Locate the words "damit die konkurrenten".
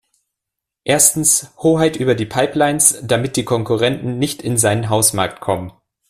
3.03-4.17